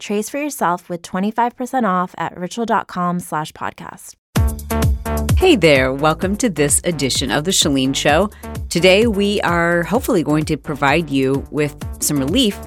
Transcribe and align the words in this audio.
Trace 0.00 0.28
for 0.28 0.38
yourself 0.38 0.88
with 0.88 1.02
25% 1.02 1.84
off 1.84 2.14
at 2.18 2.36
ritual.com 2.36 3.20
slash 3.20 3.52
podcast. 3.52 4.14
Hey 5.36 5.56
there, 5.56 5.92
welcome 5.92 6.36
to 6.36 6.50
this 6.50 6.80
edition 6.84 7.30
of 7.30 7.44
The 7.44 7.52
Chalene 7.52 7.94
Show. 7.94 8.30
Today 8.70 9.06
we 9.06 9.40
are 9.42 9.84
hopefully 9.84 10.24
going 10.24 10.46
to 10.46 10.56
provide 10.56 11.10
you 11.10 11.46
with 11.50 11.76
some 12.02 12.18
relief 12.18 12.58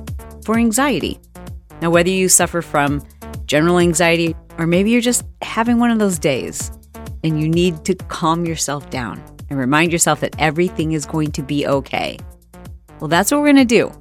for 0.45 0.57
anxiety. 0.57 1.19
Now, 1.81 1.89
whether 1.89 2.09
you 2.09 2.29
suffer 2.29 2.61
from 2.61 3.03
general 3.45 3.77
anxiety 3.79 4.35
or 4.57 4.65
maybe 4.65 4.91
you're 4.91 5.01
just 5.01 5.25
having 5.41 5.79
one 5.79 5.91
of 5.91 5.99
those 5.99 6.17
days 6.17 6.71
and 7.23 7.41
you 7.41 7.49
need 7.49 7.83
to 7.85 7.95
calm 7.95 8.45
yourself 8.45 8.89
down 8.89 9.21
and 9.49 9.59
remind 9.59 9.91
yourself 9.91 10.21
that 10.21 10.35
everything 10.39 10.93
is 10.93 11.05
going 11.05 11.31
to 11.31 11.43
be 11.43 11.67
okay. 11.67 12.17
Well, 12.99 13.09
that's 13.09 13.31
what 13.31 13.41
we're 13.41 13.53
going 13.53 13.57
to 13.57 13.65
do. 13.65 13.91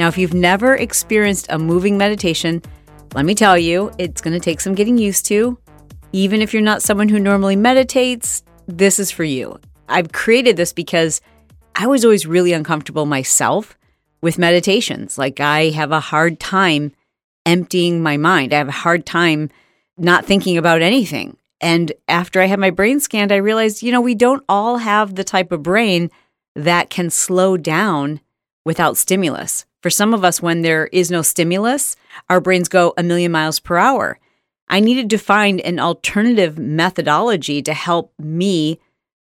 Now, 0.00 0.08
if 0.08 0.16
you've 0.16 0.32
never 0.32 0.76
experienced 0.76 1.44
a 1.50 1.58
moving 1.58 1.98
meditation, 1.98 2.62
let 3.14 3.26
me 3.26 3.34
tell 3.34 3.58
you, 3.58 3.92
it's 3.98 4.22
going 4.22 4.32
to 4.32 4.40
take 4.40 4.62
some 4.62 4.74
getting 4.74 4.96
used 4.96 5.26
to. 5.26 5.58
Even 6.12 6.40
if 6.40 6.54
you're 6.54 6.62
not 6.62 6.80
someone 6.80 7.10
who 7.10 7.18
normally 7.18 7.54
meditates, 7.54 8.42
this 8.66 8.98
is 8.98 9.10
for 9.10 9.24
you. 9.24 9.60
I've 9.90 10.10
created 10.10 10.56
this 10.56 10.72
because 10.72 11.20
I 11.74 11.86
was 11.86 12.02
always 12.02 12.24
really 12.26 12.54
uncomfortable 12.54 13.04
myself 13.04 13.76
with 14.22 14.38
meditations. 14.38 15.18
Like, 15.18 15.38
I 15.38 15.68
have 15.68 15.92
a 15.92 16.00
hard 16.00 16.40
time 16.40 16.92
emptying 17.44 18.02
my 18.02 18.16
mind, 18.16 18.54
I 18.54 18.56
have 18.56 18.68
a 18.68 18.72
hard 18.72 19.04
time 19.04 19.50
not 19.98 20.24
thinking 20.24 20.56
about 20.56 20.80
anything. 20.80 21.36
And 21.60 21.92
after 22.08 22.40
I 22.40 22.46
had 22.46 22.58
my 22.58 22.70
brain 22.70 23.00
scanned, 23.00 23.32
I 23.32 23.36
realized, 23.36 23.82
you 23.82 23.92
know, 23.92 24.00
we 24.00 24.14
don't 24.14 24.44
all 24.48 24.78
have 24.78 25.16
the 25.16 25.24
type 25.24 25.52
of 25.52 25.62
brain 25.62 26.10
that 26.56 26.88
can 26.88 27.10
slow 27.10 27.58
down 27.58 28.20
without 28.64 28.96
stimulus. 28.96 29.66
For 29.80 29.90
some 29.90 30.12
of 30.12 30.24
us, 30.24 30.42
when 30.42 30.62
there 30.62 30.86
is 30.88 31.10
no 31.10 31.22
stimulus, 31.22 31.96
our 32.28 32.40
brains 32.40 32.68
go 32.68 32.92
a 32.96 33.02
million 33.02 33.32
miles 33.32 33.60
per 33.60 33.76
hour. 33.76 34.18
I 34.68 34.80
needed 34.80 35.10
to 35.10 35.18
find 35.18 35.60
an 35.60 35.80
alternative 35.80 36.58
methodology 36.58 37.62
to 37.62 37.74
help 37.74 38.12
me 38.18 38.78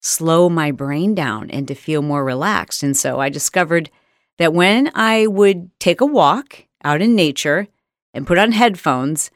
slow 0.02 0.50
my 0.50 0.72
brain 0.72 1.14
down 1.14 1.50
and 1.52 1.67
to 1.67 1.75
feel 1.75 2.02
more 2.02 2.23
relaxed. 2.23 2.83
And 2.83 2.95
so 2.95 3.20
I 3.20 3.30
discovered 3.30 3.89
that 4.38 4.53
when 4.53 4.92
I 4.95 5.27
would 5.27 5.70
take 5.80 6.02
a 6.02 6.05
walk 6.05 6.66
out 6.83 7.02
in 7.02 7.16
nature 7.16 7.67
and 8.14 8.25
put 8.25 8.38
on 8.38 8.53
headphones, 8.53 9.30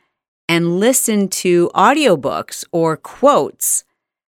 and 0.49 0.79
listen 0.79 1.27
to 1.29 1.69
audiobooks 1.73 2.65
or 2.71 2.97
quotes 2.97 3.83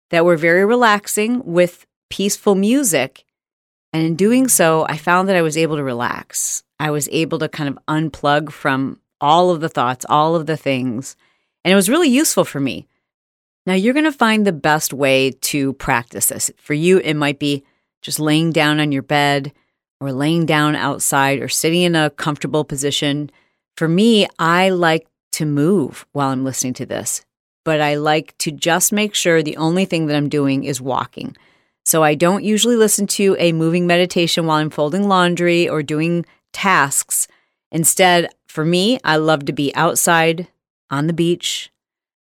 that 0.10 0.26
were 0.26 0.38
very 0.38 0.66
relaxing 0.66 1.42
with 1.46 1.86
peaceful 2.10 2.56
music. 2.56 3.26
And 3.92 4.04
in 4.04 4.16
doing 4.16 4.48
so, 4.48 4.86
I 4.88 4.98
found 4.98 5.28
that 5.30 5.36
I 5.36 5.42
was 5.42 5.58
able 5.58 5.76
to 5.78 5.84
relax. 5.84 6.64
I 6.80 6.92
was 6.92 7.10
able 7.12 7.40
to 7.40 7.50
kind 7.50 7.70
of 7.70 7.80
unplug 7.88 8.52
from 8.52 9.00
all 9.22 9.50
of 9.50 9.62
the 9.62 9.70
thoughts, 9.70 10.06
all 10.10 10.36
of 10.36 10.46
the 10.46 10.58
things. 10.58 11.16
And 11.64 11.72
it 11.72 11.76
was 11.76 11.90
really 11.90 12.10
useful 12.10 12.46
for 12.46 12.60
me. 12.60 12.88
Now, 13.66 13.74
you're 13.74 13.94
going 13.94 14.06
to 14.06 14.12
find 14.12 14.46
the 14.46 14.52
best 14.52 14.94
way 14.94 15.32
to 15.32 15.74
practice 15.74 16.28
this. 16.28 16.52
For 16.58 16.74
you, 16.74 17.00
it 17.00 17.16
might 17.16 17.40
be 17.40 17.64
just 18.02 18.20
laying 18.20 18.52
down 18.52 18.80
on 18.80 18.92
your 18.92 19.02
bed 19.02 19.52
or 20.00 20.12
laying 20.12 20.46
down 20.46 20.76
outside 20.76 21.40
or 21.40 21.48
sitting 21.48 21.82
in 21.82 21.96
a 21.96 22.12
comfortable 22.12 22.64
position. 22.64 23.32
For 23.78 23.88
me, 23.88 24.28
I 24.38 24.70
like 24.70 25.08
to 25.34 25.46
move 25.46 26.06
while 26.12 26.30
I'm 26.30 26.44
listening 26.44 26.76
to 26.76 26.86
this, 26.86 27.26
but 27.64 27.82
I 27.82 27.96
like 27.96 28.38
to 28.40 28.52
just 28.52 28.94
make 28.94 29.16
sure 29.16 29.42
the 29.42 29.58
only 29.58 29.86
thing 29.86 30.06
that 30.06 30.16
I'm 30.16 30.30
doing 30.30 30.64
is 30.64 30.80
walking. 30.80 31.36
So 31.86 32.04
I 32.04 32.16
don't 32.16 32.44
usually 32.44 32.76
listen 32.76 33.08
to 33.08 33.36
a 33.40 33.52
moving 33.52 33.88
meditation 33.88 34.46
while 34.46 34.58
I'm 34.58 34.70
folding 34.70 35.08
laundry 35.08 35.68
or 35.68 35.82
doing 35.82 36.26
tasks. 36.56 37.28
Instead, 37.72 38.30
for 38.48 38.64
me, 38.64 38.98
I 39.04 39.18
love 39.18 39.46
to 39.46 39.54
be 39.54 39.76
outside 39.76 40.48
on 40.90 41.08
the 41.08 41.14
beach 41.14 41.70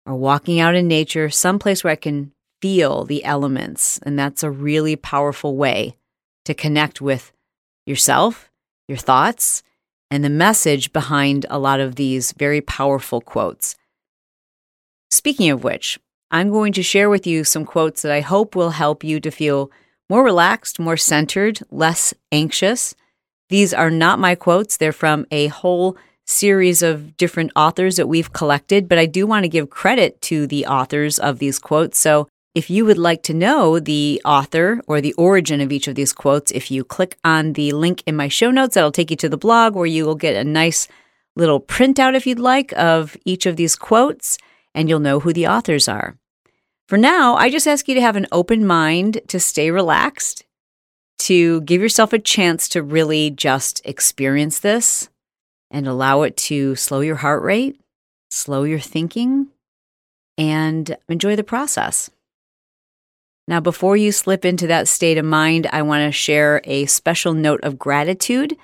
or 0.04 0.14
walking 0.14 0.60
out 0.60 0.74
in 0.74 0.86
nature, 0.86 1.30
someplace 1.30 1.82
where 1.82 1.92
I 1.92 1.96
can 1.96 2.32
feel 2.60 3.04
the 3.04 3.24
elements. 3.24 3.98
And 4.02 4.18
that's 4.18 4.42
a 4.42 4.50
really 4.50 4.96
powerful 4.96 5.56
way 5.56 5.96
to 6.44 6.52
connect 6.52 7.00
with 7.00 7.32
yourself, 7.86 8.50
your 8.86 8.98
thoughts, 8.98 9.62
and 10.10 10.22
the 10.22 10.30
message 10.30 10.92
behind 10.92 11.46
a 11.48 11.58
lot 11.58 11.80
of 11.80 11.94
these 11.94 12.32
very 12.32 12.60
powerful 12.60 13.22
quotes. 13.22 13.76
Speaking 15.10 15.50
of 15.50 15.64
which, 15.64 15.98
I'm 16.30 16.50
going 16.50 16.74
to 16.74 16.82
share 16.82 17.08
with 17.08 17.26
you 17.26 17.44
some 17.44 17.64
quotes 17.64 18.02
that 18.02 18.12
I 18.12 18.20
hope 18.20 18.54
will 18.54 18.70
help 18.70 19.02
you 19.02 19.20
to 19.20 19.30
feel 19.30 19.70
more 20.10 20.22
relaxed, 20.22 20.78
more 20.78 20.98
centered, 20.98 21.60
less 21.70 22.12
anxious. 22.30 22.94
These 23.48 23.72
are 23.72 23.90
not 23.90 24.18
my 24.18 24.34
quotes, 24.34 24.76
they're 24.76 24.92
from 24.92 25.26
a 25.30 25.46
whole 25.48 25.96
series 26.26 26.82
of 26.82 27.16
different 27.16 27.50
authors 27.56 27.96
that 27.96 28.06
we've 28.06 28.32
collected, 28.32 28.88
but 28.88 28.98
I 28.98 29.06
do 29.06 29.26
want 29.26 29.44
to 29.44 29.48
give 29.48 29.70
credit 29.70 30.20
to 30.22 30.46
the 30.46 30.66
authors 30.66 31.18
of 31.18 31.38
these 31.38 31.58
quotes. 31.58 31.98
So 31.98 32.28
if 32.54 32.68
you 32.68 32.84
would 32.84 32.98
like 32.98 33.22
to 33.22 33.34
know 33.34 33.78
the 33.78 34.20
author 34.24 34.82
or 34.86 35.00
the 35.00 35.14
origin 35.14 35.60
of 35.60 35.72
each 35.72 35.88
of 35.88 35.94
these 35.94 36.12
quotes, 36.12 36.50
if 36.50 36.70
you 36.70 36.84
click 36.84 37.16
on 37.24 37.54
the 37.54 37.72
link 37.72 38.02
in 38.06 38.16
my 38.16 38.28
show 38.28 38.50
notes, 38.50 38.74
that'll 38.74 38.92
take 38.92 39.10
you 39.10 39.16
to 39.18 39.28
the 39.28 39.38
blog 39.38 39.74
where 39.74 39.86
you 39.86 40.04
will 40.04 40.14
get 40.14 40.36
a 40.36 40.44
nice 40.44 40.88
little 41.36 41.60
printout, 41.60 42.14
if 42.14 42.26
you'd 42.26 42.38
like, 42.38 42.72
of 42.76 43.16
each 43.24 43.46
of 43.46 43.56
these 43.56 43.76
quotes, 43.76 44.38
and 44.74 44.88
you'll 44.88 44.98
know 44.98 45.20
who 45.20 45.32
the 45.32 45.46
authors 45.46 45.88
are. 45.88 46.18
For 46.88 46.98
now, 46.98 47.36
I 47.36 47.48
just 47.48 47.68
ask 47.68 47.86
you 47.86 47.94
to 47.94 48.00
have 48.00 48.16
an 48.16 48.26
open 48.32 48.66
mind, 48.66 49.20
to 49.28 49.38
stay 49.38 49.70
relaxed, 49.70 50.44
to 51.18 51.60
give 51.62 51.80
yourself 51.80 52.12
a 52.12 52.18
chance 52.18 52.68
to 52.70 52.82
really 52.82 53.30
just 53.30 53.80
experience 53.84 54.60
this 54.60 55.08
and 55.70 55.86
allow 55.86 56.22
it 56.22 56.36
to 56.36 56.74
slow 56.76 57.00
your 57.00 57.16
heart 57.16 57.42
rate, 57.42 57.80
slow 58.30 58.62
your 58.64 58.78
thinking, 58.78 59.48
and 60.36 60.96
enjoy 61.08 61.36
the 61.36 61.44
process. 61.44 62.10
Now, 63.48 63.60
before 63.60 63.96
you 63.96 64.12
slip 64.12 64.44
into 64.44 64.66
that 64.66 64.88
state 64.88 65.18
of 65.18 65.24
mind, 65.24 65.66
I 65.72 65.82
want 65.82 66.06
to 66.06 66.12
share 66.12 66.60
a 66.64 66.86
special 66.86 67.32
note 67.32 67.60
of 67.62 67.78
gratitude 67.78 68.56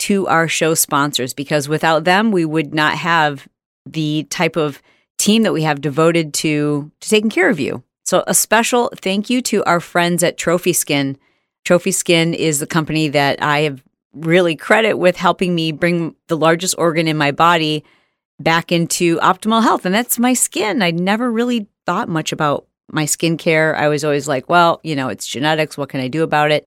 to 0.00 0.26
our 0.28 0.46
show 0.46 0.74
sponsors 0.74 1.32
because 1.32 1.68
without 1.68 2.04
them, 2.04 2.30
we 2.30 2.44
would 2.44 2.74
not 2.74 2.94
have 2.94 3.48
the 3.86 4.26
type 4.28 4.56
of 4.56 4.82
team 5.18 5.42
that 5.42 5.54
we 5.54 5.62
have 5.62 5.80
devoted 5.80 6.34
to, 6.34 6.90
to 7.00 7.08
taking 7.08 7.30
care 7.30 7.48
of 7.48 7.58
you. 7.58 7.82
So, 8.04 8.22
a 8.26 8.34
special 8.34 8.90
thank 8.94 9.30
you 9.30 9.40
to 9.42 9.64
our 9.64 9.80
friends 9.80 10.22
at 10.22 10.36
Trophy 10.36 10.72
Skin. 10.72 11.18
Trophy 11.66 11.90
Skin 11.90 12.32
is 12.32 12.60
the 12.60 12.66
company 12.66 13.08
that 13.08 13.42
I 13.42 13.60
have 13.60 13.82
really 14.14 14.54
credit 14.54 14.94
with 14.94 15.16
helping 15.16 15.52
me 15.52 15.72
bring 15.72 16.14
the 16.28 16.36
largest 16.36 16.76
organ 16.78 17.08
in 17.08 17.16
my 17.16 17.32
body 17.32 17.84
back 18.38 18.70
into 18.70 19.18
optimal 19.18 19.62
health, 19.62 19.84
and 19.84 19.94
that's 19.94 20.18
my 20.18 20.32
skin. 20.32 20.80
I 20.80 20.92
never 20.92 21.30
really 21.30 21.66
thought 21.84 22.08
much 22.08 22.30
about 22.30 22.66
my 22.92 23.04
skincare, 23.04 23.74
I 23.74 23.88
was 23.88 24.04
always 24.04 24.28
like, 24.28 24.48
well, 24.48 24.80
you 24.84 24.94
know, 24.94 25.08
it's 25.08 25.26
genetics. 25.26 25.76
What 25.76 25.88
can 25.88 26.00
I 26.00 26.06
do 26.06 26.22
about 26.22 26.52
it? 26.52 26.64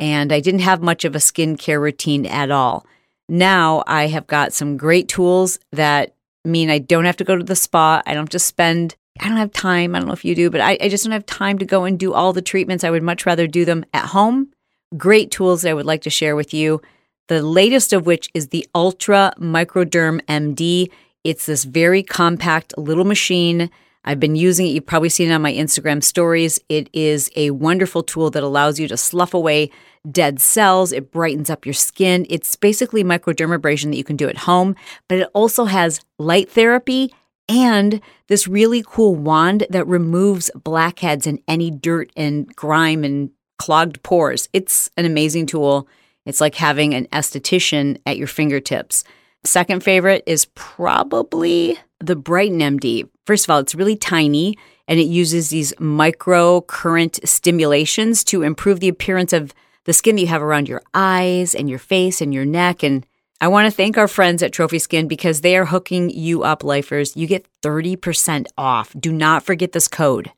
And 0.00 0.32
I 0.32 0.40
didn't 0.40 0.60
have 0.60 0.82
much 0.82 1.04
of 1.04 1.14
a 1.14 1.18
skincare 1.18 1.80
routine 1.80 2.26
at 2.26 2.50
all. 2.50 2.84
Now 3.28 3.84
I 3.86 4.08
have 4.08 4.26
got 4.26 4.52
some 4.52 4.76
great 4.76 5.06
tools 5.06 5.60
that 5.70 6.14
mean 6.44 6.70
I 6.70 6.78
don't 6.78 7.04
have 7.04 7.18
to 7.18 7.24
go 7.24 7.36
to 7.36 7.44
the 7.44 7.54
spa. 7.54 8.02
I 8.04 8.14
don't 8.14 8.22
have 8.22 8.30
to 8.30 8.40
spend, 8.40 8.96
I 9.20 9.28
don't 9.28 9.36
have 9.36 9.52
time. 9.52 9.94
I 9.94 9.98
don't 9.98 10.08
know 10.08 10.14
if 10.14 10.24
you 10.24 10.34
do, 10.34 10.50
but 10.50 10.60
I, 10.60 10.78
I 10.80 10.88
just 10.88 11.04
don't 11.04 11.12
have 11.12 11.26
time 11.26 11.58
to 11.58 11.64
go 11.64 11.84
and 11.84 11.98
do 11.98 12.12
all 12.12 12.32
the 12.32 12.42
treatments. 12.42 12.84
I 12.84 12.90
would 12.90 13.02
much 13.02 13.26
rather 13.26 13.46
do 13.46 13.64
them 13.64 13.84
at 13.92 14.06
home. 14.06 14.48
Great 14.96 15.30
tools 15.30 15.62
that 15.62 15.70
I 15.70 15.74
would 15.74 15.86
like 15.86 16.02
to 16.02 16.10
share 16.10 16.34
with 16.34 16.54
you. 16.54 16.80
The 17.28 17.42
latest 17.42 17.92
of 17.92 18.06
which 18.06 18.30
is 18.34 18.48
the 18.48 18.66
Ultra 18.74 19.32
Microderm 19.38 20.20
MD. 20.22 20.90
It's 21.22 21.46
this 21.46 21.64
very 21.64 22.02
compact 22.02 22.76
little 22.76 23.04
machine 23.04 23.70
I've 24.04 24.20
been 24.20 24.36
using 24.36 24.66
it. 24.66 24.70
You've 24.70 24.86
probably 24.86 25.10
seen 25.10 25.30
it 25.30 25.34
on 25.34 25.42
my 25.42 25.52
Instagram 25.52 26.02
stories. 26.02 26.58
It 26.68 26.88
is 26.92 27.30
a 27.36 27.50
wonderful 27.50 28.02
tool 28.02 28.30
that 28.30 28.42
allows 28.42 28.80
you 28.80 28.88
to 28.88 28.96
slough 28.96 29.34
away 29.34 29.70
dead 30.10 30.40
cells. 30.40 30.92
It 30.92 31.10
brightens 31.12 31.50
up 31.50 31.66
your 31.66 31.74
skin. 31.74 32.26
It's 32.30 32.56
basically 32.56 33.04
microdermabrasion 33.04 33.90
that 33.90 33.98
you 33.98 34.04
can 34.04 34.16
do 34.16 34.28
at 34.28 34.38
home, 34.38 34.74
but 35.08 35.18
it 35.18 35.28
also 35.34 35.66
has 35.66 36.00
light 36.18 36.50
therapy 36.50 37.12
and 37.50 38.00
this 38.28 38.46
really 38.46 38.84
cool 38.86 39.16
wand 39.16 39.66
that 39.70 39.86
removes 39.88 40.52
blackheads 40.54 41.26
and 41.26 41.40
any 41.48 41.68
dirt 41.68 42.12
and 42.16 42.54
grime 42.54 43.02
and 43.02 43.30
clogged 43.58 44.00
pores. 44.04 44.48
It's 44.52 44.88
an 44.96 45.04
amazing 45.04 45.46
tool. 45.46 45.88
It's 46.24 46.40
like 46.40 46.54
having 46.54 46.94
an 46.94 47.06
esthetician 47.06 48.00
at 48.06 48.16
your 48.16 48.28
fingertips. 48.28 49.02
Second 49.42 49.82
favorite 49.82 50.22
is 50.26 50.44
probably 50.54 51.76
the 51.98 52.14
Brighten 52.14 52.60
MD. 52.60 53.08
First 53.26 53.46
of 53.46 53.50
all, 53.50 53.58
it's 53.58 53.74
really 53.74 53.96
tiny 53.96 54.56
and 54.86 55.00
it 55.00 55.04
uses 55.04 55.48
these 55.48 55.72
microcurrent 55.74 57.26
stimulations 57.26 58.22
to 58.24 58.42
improve 58.42 58.78
the 58.78 58.88
appearance 58.88 59.32
of 59.32 59.52
the 59.86 59.92
skin 59.92 60.14
that 60.14 60.22
you 60.22 60.28
have 60.28 60.42
around 60.42 60.68
your 60.68 60.82
eyes 60.94 61.54
and 61.54 61.68
your 61.68 61.78
face 61.80 62.20
and 62.20 62.32
your 62.32 62.44
neck. 62.44 62.84
And 62.84 63.04
I 63.42 63.48
want 63.48 63.64
to 63.64 63.74
thank 63.74 63.96
our 63.96 64.06
friends 64.06 64.42
at 64.42 64.52
Trophy 64.52 64.78
Skin 64.78 65.08
because 65.08 65.40
they 65.40 65.56
are 65.56 65.64
hooking 65.64 66.10
you 66.10 66.42
up, 66.42 66.62
lifers. 66.62 67.16
You 67.16 67.26
get 67.26 67.46
30% 67.62 68.46
off. 68.58 68.94
Do 69.00 69.12
not 69.12 69.42
forget 69.42 69.72
this 69.72 69.88
code. 69.88 70.30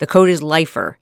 The 0.00 0.06
code 0.06 0.28
is 0.28 0.42
LIFER. 0.42 0.98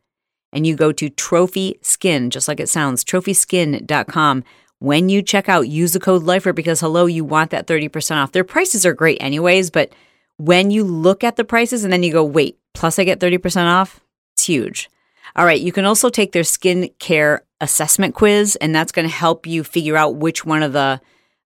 And 0.53 0.65
you 0.65 0.77
go 0.77 0.93
to 0.93 1.11
Trophy 1.11 1.77
Skin, 1.83 2.31
just 2.31 2.47
like 2.47 2.61
it 2.61 2.69
sounds, 2.69 3.03
trophyskin.com. 3.03 4.45
When 4.79 5.09
you 5.09 5.23
check 5.23 5.49
out, 5.49 5.69
use 5.69 5.93
the 5.93 5.99
code 5.99 6.23
LIFER 6.23 6.53
because, 6.53 6.79
hello, 6.79 7.07
you 7.07 7.25
want 7.25 7.51
that 7.51 7.67
30% 7.67 8.23
off. 8.23 8.31
Their 8.31 8.45
prices 8.45 8.87
are 8.87 8.95
great, 8.95 9.21
anyways, 9.21 9.73
but 9.73 9.93
when 10.37 10.71
you 10.71 10.85
look 10.85 11.25
at 11.25 11.35
the 11.35 11.45
prices 11.45 11.83
and 11.83 11.93
then 11.93 12.05
you 12.05 12.13
go, 12.13 12.23
wait, 12.23 12.61
plus 12.75 13.01
I 13.01 13.05
get 13.05 13.19
30% 13.19 13.67
off, 13.67 13.99
it's 14.35 14.45
huge. 14.47 14.89
All 15.35 15.45
right, 15.45 15.61
you 15.61 15.73
can 15.73 15.85
also 15.85 16.11
take 16.11 16.31
their 16.31 16.45
skin 16.45 16.91
care 17.01 17.45
assessment 17.61 18.15
quiz, 18.15 18.55
and 18.57 18.73
that's 18.73 18.93
going 18.93 19.09
to 19.09 19.15
help 19.15 19.49
you 19.49 19.65
figure 19.65 19.97
out 19.97 20.15
which 20.15 20.45
one 20.45 20.63
of 20.63 20.73
the 20.73 21.01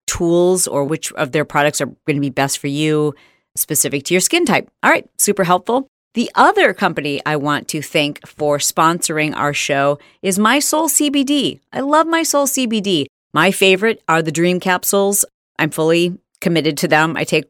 tools 0.08 0.66
or 0.66 0.84
which 0.84 1.12
of 1.12 1.30
their 1.32 1.44
products 1.44 1.80
are 1.80 1.86
going 1.86 2.16
to 2.16 2.20
be 2.20 2.30
best 2.30 2.58
for 2.58 2.66
you, 2.66 3.14
specific 3.54 4.04
to 4.04 4.14
your 4.14 4.20
skin 4.20 4.44
type. 4.44 4.68
All 4.82 4.90
right, 4.90 5.08
super 5.18 5.44
helpful. 5.44 5.86
The 6.14 6.30
other 6.34 6.74
company 6.74 7.20
I 7.24 7.36
want 7.36 7.68
to 7.68 7.82
thank 7.82 8.26
for 8.26 8.58
sponsoring 8.58 9.36
our 9.36 9.54
show 9.54 9.98
is 10.22 10.38
My 10.38 10.58
Soul 10.58 10.88
CBD. 10.88 11.60
I 11.72 11.80
love 11.80 12.06
My 12.06 12.22
Soul 12.22 12.46
CBD. 12.46 13.06
My 13.32 13.50
favorite 13.50 14.02
are 14.08 14.22
the 14.22 14.32
Dream 14.32 14.58
Capsules. 14.58 15.24
I'm 15.58 15.70
fully 15.70 16.18
committed 16.40 16.78
to 16.78 16.88
them. 16.88 17.16
I 17.16 17.24
take 17.24 17.44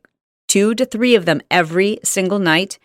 two 0.49 0.75
to 0.75 0.85
three 0.85 1.15
of 1.15 1.25
them 1.25 1.41
every 1.51 1.99
single 2.03 2.39
night. 2.39 2.79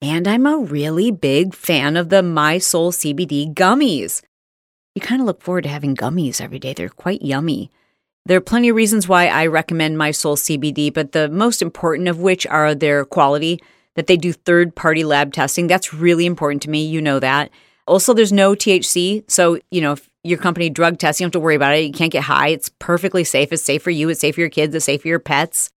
And 0.00 0.26
I'm 0.26 0.46
a 0.46 0.58
really 0.58 1.10
big 1.10 1.54
fan 1.54 1.96
of 1.96 2.08
the 2.08 2.22
My 2.22 2.58
Soul 2.58 2.90
CBD 2.90 3.52
gummies. 3.52 4.22
You 4.94 5.02
kind 5.02 5.20
of 5.20 5.26
look 5.26 5.42
forward 5.42 5.62
to 5.62 5.68
having 5.68 5.94
gummies 5.94 6.40
every 6.40 6.58
day, 6.58 6.72
they're 6.72 6.88
quite 6.88 7.22
yummy. 7.22 7.70
There 8.28 8.36
are 8.36 8.42
plenty 8.42 8.68
of 8.68 8.76
reasons 8.76 9.08
why 9.08 9.28
I 9.28 9.46
recommend 9.46 9.96
My 9.96 10.10
Soul 10.10 10.36
CBD, 10.36 10.92
but 10.92 11.12
the 11.12 11.30
most 11.30 11.62
important 11.62 12.08
of 12.08 12.20
which 12.20 12.46
are 12.46 12.74
their 12.74 13.06
quality, 13.06 13.58
that 13.94 14.06
they 14.06 14.18
do 14.18 14.34
third 14.34 14.74
party 14.74 15.02
lab 15.02 15.32
testing. 15.32 15.66
That's 15.66 15.94
really 15.94 16.26
important 16.26 16.60
to 16.64 16.70
me. 16.70 16.84
You 16.84 17.00
know 17.00 17.20
that. 17.20 17.50
Also, 17.86 18.12
there's 18.12 18.30
no 18.30 18.52
THC. 18.52 19.24
So, 19.30 19.58
you 19.70 19.80
know, 19.80 19.92
if 19.92 20.10
your 20.24 20.36
company 20.36 20.68
drug 20.68 20.98
tests, 20.98 21.18
you 21.18 21.24
don't 21.24 21.28
have 21.28 21.40
to 21.40 21.42
worry 21.42 21.54
about 21.54 21.74
it. 21.74 21.86
You 21.86 21.92
can't 21.92 22.12
get 22.12 22.24
high. 22.24 22.48
It's 22.48 22.70
perfectly 22.78 23.24
safe. 23.24 23.50
It's 23.50 23.62
safe 23.62 23.82
for 23.82 23.90
you. 23.90 24.10
It's 24.10 24.20
safe 24.20 24.34
for 24.34 24.42
your 24.42 24.50
kids. 24.50 24.74
It's 24.74 24.84
safe 24.84 25.00
for 25.00 25.08
your 25.08 25.18
pets. 25.18 25.70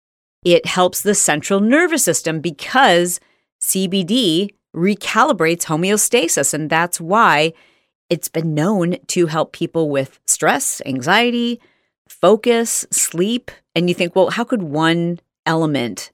It 0.42 0.64
helps 0.64 1.02
the 1.02 1.14
central 1.14 1.60
nervous 1.60 2.02
system 2.02 2.40
because 2.40 3.20
CBD 3.60 4.54
recalibrates 4.74 5.66
homeostasis. 5.66 6.54
And 6.54 6.70
that's 6.70 6.98
why 6.98 7.52
it's 8.08 8.28
been 8.28 8.54
known 8.54 8.96
to 9.08 9.26
help 9.26 9.52
people 9.52 9.90
with 9.90 10.18
stress, 10.26 10.80
anxiety, 10.86 11.60
focus, 12.10 12.86
sleep. 12.90 13.50
And 13.74 13.88
you 13.88 13.94
think, 13.94 14.16
well, 14.16 14.30
how 14.30 14.44
could 14.44 14.62
one 14.62 15.20
element 15.46 16.10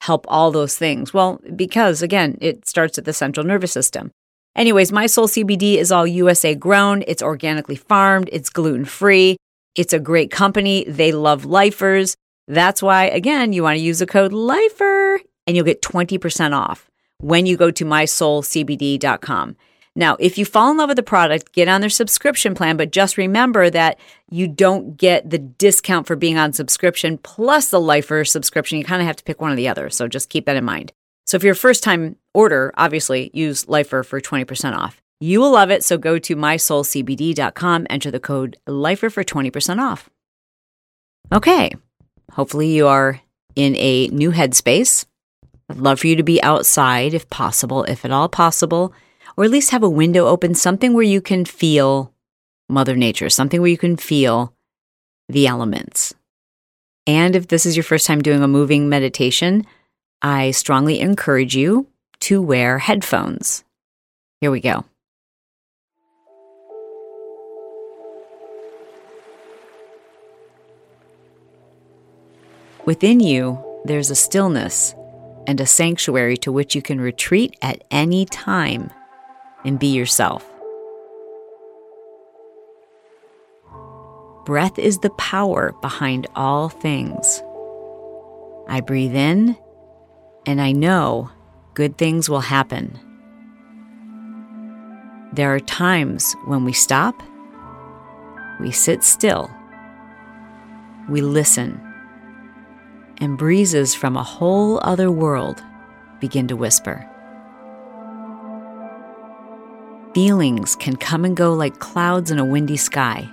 help 0.00 0.24
all 0.28 0.50
those 0.50 0.76
things? 0.76 1.12
Well, 1.12 1.40
because 1.54 2.02
again, 2.02 2.38
it 2.40 2.68
starts 2.68 2.98
at 2.98 3.04
the 3.04 3.12
central 3.12 3.44
nervous 3.44 3.72
system. 3.72 4.10
Anyways, 4.56 4.92
My 4.92 5.06
Soul 5.06 5.28
CBD 5.28 5.76
is 5.76 5.92
all 5.92 6.06
USA 6.06 6.54
grown, 6.54 7.04
it's 7.06 7.22
organically 7.22 7.76
farmed, 7.76 8.28
it's 8.32 8.50
gluten 8.50 8.84
free, 8.84 9.36
it's 9.76 9.92
a 9.92 10.00
great 10.00 10.30
company. 10.32 10.84
They 10.88 11.12
love 11.12 11.44
lifers. 11.44 12.16
That's 12.48 12.82
why, 12.82 13.04
again, 13.04 13.52
you 13.52 13.62
want 13.62 13.76
to 13.76 13.82
use 13.82 14.00
the 14.00 14.06
code 14.06 14.32
LIFER 14.32 15.20
and 15.46 15.54
you'll 15.54 15.64
get 15.64 15.82
20% 15.82 16.52
off 16.56 16.90
when 17.18 17.46
you 17.46 17.56
go 17.56 17.70
to 17.70 17.84
mysoulcbd.com. 17.84 19.56
Now, 19.98 20.16
if 20.20 20.38
you 20.38 20.44
fall 20.44 20.70
in 20.70 20.76
love 20.76 20.90
with 20.90 20.96
the 20.96 21.02
product, 21.02 21.52
get 21.52 21.66
on 21.66 21.80
their 21.80 21.90
subscription 21.90 22.54
plan, 22.54 22.76
but 22.76 22.92
just 22.92 23.16
remember 23.16 23.68
that 23.68 23.98
you 24.30 24.46
don't 24.46 24.96
get 24.96 25.28
the 25.28 25.38
discount 25.38 26.06
for 26.06 26.14
being 26.14 26.38
on 26.38 26.52
subscription 26.52 27.18
plus 27.18 27.70
the 27.70 27.80
lifer 27.80 28.24
subscription. 28.24 28.78
You 28.78 28.84
kind 28.84 29.02
of 29.02 29.08
have 29.08 29.16
to 29.16 29.24
pick 29.24 29.40
one 29.40 29.50
or 29.50 29.56
the 29.56 29.66
other. 29.66 29.90
So 29.90 30.06
just 30.06 30.30
keep 30.30 30.46
that 30.46 30.54
in 30.54 30.64
mind. 30.64 30.92
So 31.26 31.36
if 31.36 31.42
you're 31.42 31.54
a 31.54 31.56
first 31.56 31.82
time 31.82 32.14
order, 32.32 32.72
obviously 32.76 33.32
use 33.34 33.68
lifer 33.68 34.04
for 34.04 34.20
20% 34.20 34.76
off. 34.76 35.02
You 35.18 35.40
will 35.40 35.50
love 35.50 35.72
it. 35.72 35.82
So 35.82 35.98
go 35.98 36.20
to 36.20 36.36
mysoulcbd.com, 36.36 37.88
enter 37.90 38.12
the 38.12 38.20
code 38.20 38.56
LIFER 38.68 39.10
for 39.10 39.24
20% 39.24 39.80
off. 39.80 40.08
Okay. 41.32 41.74
Hopefully 42.34 42.68
you 42.68 42.86
are 42.86 43.20
in 43.56 43.74
a 43.74 44.06
new 44.08 44.30
headspace. 44.30 45.06
I'd 45.68 45.78
love 45.78 45.98
for 45.98 46.06
you 46.06 46.14
to 46.14 46.22
be 46.22 46.40
outside 46.40 47.14
if 47.14 47.28
possible, 47.30 47.82
if 47.82 48.04
at 48.04 48.12
all 48.12 48.28
possible 48.28 48.94
or 49.38 49.44
at 49.44 49.52
least 49.52 49.70
have 49.70 49.84
a 49.84 49.88
window 49.88 50.26
open, 50.26 50.52
something 50.52 50.92
where 50.92 51.04
you 51.04 51.20
can 51.20 51.44
feel 51.44 52.12
Mother 52.68 52.96
Nature, 52.96 53.30
something 53.30 53.60
where 53.60 53.70
you 53.70 53.78
can 53.78 53.96
feel 53.96 54.52
the 55.28 55.46
elements. 55.46 56.12
And 57.06 57.36
if 57.36 57.46
this 57.46 57.64
is 57.64 57.76
your 57.76 57.84
first 57.84 58.04
time 58.04 58.20
doing 58.20 58.42
a 58.42 58.48
moving 58.48 58.88
meditation, 58.88 59.64
I 60.20 60.50
strongly 60.50 60.98
encourage 60.98 61.54
you 61.54 61.86
to 62.22 62.42
wear 62.42 62.80
headphones. 62.80 63.62
Here 64.40 64.50
we 64.50 64.60
go. 64.60 64.84
Within 72.84 73.20
you, 73.20 73.64
there's 73.84 74.10
a 74.10 74.16
stillness 74.16 74.96
and 75.46 75.60
a 75.60 75.66
sanctuary 75.66 76.36
to 76.38 76.50
which 76.50 76.74
you 76.74 76.82
can 76.82 77.00
retreat 77.00 77.54
at 77.62 77.84
any 77.92 78.26
time 78.26 78.90
and 79.68 79.78
be 79.78 79.88
yourself. 79.88 80.50
Breath 84.46 84.78
is 84.78 85.00
the 85.00 85.10
power 85.10 85.74
behind 85.82 86.26
all 86.34 86.70
things. 86.70 87.42
I 88.66 88.80
breathe 88.80 89.14
in, 89.14 89.58
and 90.46 90.58
I 90.58 90.72
know 90.72 91.30
good 91.74 91.98
things 91.98 92.30
will 92.30 92.40
happen. 92.40 92.98
There 95.34 95.54
are 95.54 95.60
times 95.60 96.34
when 96.46 96.64
we 96.64 96.72
stop, 96.72 97.22
we 98.60 98.70
sit 98.70 99.04
still, 99.04 99.50
we 101.10 101.20
listen, 101.20 101.78
and 103.18 103.36
breezes 103.36 103.94
from 103.94 104.16
a 104.16 104.22
whole 104.22 104.80
other 104.82 105.10
world 105.10 105.62
begin 106.20 106.48
to 106.48 106.56
whisper. 106.56 107.06
Feelings 110.18 110.74
can 110.74 110.96
come 110.96 111.24
and 111.24 111.36
go 111.36 111.54
like 111.54 111.78
clouds 111.78 112.32
in 112.32 112.40
a 112.40 112.44
windy 112.44 112.76
sky. 112.76 113.30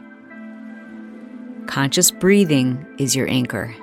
Conscious 1.65 2.11
breathing 2.11 2.85
is 2.99 3.15
your 3.15 3.27
anchor. 3.27 3.73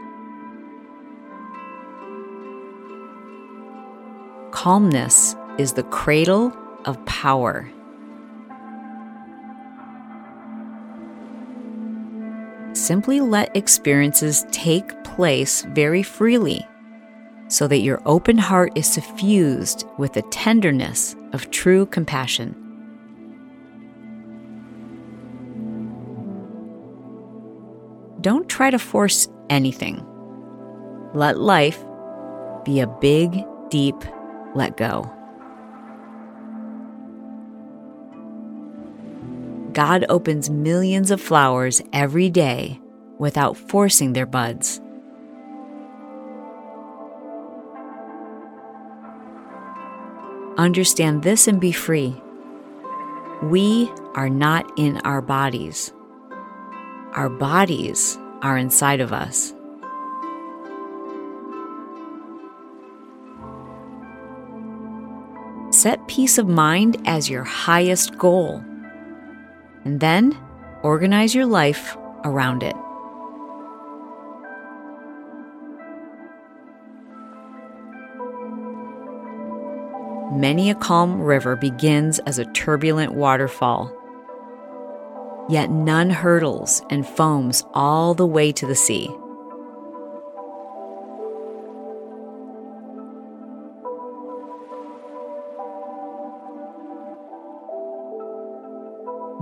Calmness 4.52 5.34
is 5.58 5.72
the 5.72 5.82
cradle 5.82 6.56
of 6.84 7.04
power. 7.04 7.68
Simply 12.72 13.20
let 13.20 13.56
experiences 13.56 14.46
take 14.52 15.02
place 15.02 15.62
very 15.70 16.04
freely 16.04 16.64
so 17.48 17.66
that 17.66 17.78
your 17.78 18.00
open 18.06 18.38
heart 18.38 18.70
is 18.76 18.86
suffused 18.86 19.86
with 19.98 20.12
the 20.12 20.22
tenderness 20.30 21.16
of 21.32 21.50
true 21.50 21.84
compassion. 21.86 22.61
Don't 28.22 28.48
try 28.48 28.70
to 28.70 28.78
force 28.78 29.28
anything. 29.50 30.06
Let 31.12 31.38
life 31.38 31.84
be 32.64 32.80
a 32.80 32.86
big, 32.86 33.44
deep 33.68 33.96
let 34.54 34.76
go. 34.76 35.10
God 39.72 40.04
opens 40.08 40.50
millions 40.50 41.10
of 41.10 41.20
flowers 41.20 41.82
every 41.92 42.28
day 42.28 42.80
without 43.18 43.56
forcing 43.56 44.12
their 44.12 44.26
buds. 44.26 44.80
Understand 50.58 51.22
this 51.22 51.48
and 51.48 51.60
be 51.60 51.72
free. 51.72 52.14
We 53.42 53.90
are 54.14 54.28
not 54.28 54.70
in 54.78 54.98
our 54.98 55.22
bodies. 55.22 55.92
Our 57.14 57.28
bodies 57.28 58.18
are 58.42 58.56
inside 58.56 59.00
of 59.00 59.12
us. 59.12 59.52
Set 65.70 66.06
peace 66.08 66.38
of 66.38 66.48
mind 66.48 66.96
as 67.04 67.28
your 67.28 67.44
highest 67.44 68.16
goal, 68.18 68.64
and 69.84 70.00
then 70.00 70.36
organize 70.82 71.34
your 71.34 71.46
life 71.46 71.96
around 72.24 72.62
it. 72.62 72.76
many 80.32 80.70
a 80.70 80.74
calm 80.74 81.20
river 81.20 81.54
begins 81.56 82.18
as 82.20 82.38
a 82.38 82.44
turbulent 82.46 83.12
waterfall. 83.12 83.94
Yet 85.48 85.70
none 85.70 86.10
hurtles 86.10 86.82
and 86.90 87.06
foams 87.06 87.64
all 87.74 88.14
the 88.14 88.26
way 88.26 88.52
to 88.52 88.66
the 88.66 88.74
sea. 88.74 89.08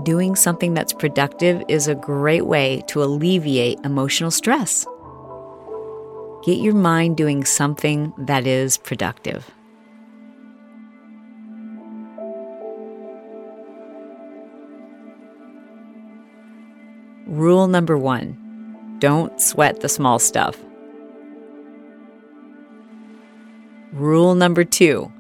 Doing 0.03 0.35
something 0.35 0.73
that's 0.73 0.95
productive 0.95 1.63
is 1.69 1.87
a 1.87 1.95
great 1.95 2.47
way 2.47 2.83
to 2.87 3.03
alleviate 3.03 3.79
emotional 3.85 4.31
stress. 4.31 4.87
Get 6.43 6.59
your 6.59 6.75
mind 6.75 7.19
doing 7.19 7.45
something 7.45 8.15
that 8.17 8.47
is 8.47 8.79
productive. 8.79 9.51
Rule 17.31 17.69
number 17.69 17.97
one 17.97 18.37
don't 18.99 19.41
sweat 19.41 19.83
the 19.83 19.89
small 19.89 20.19
stuff. 20.19 20.59
Rule 23.93 24.35
number 24.35 24.65
two 24.65 25.13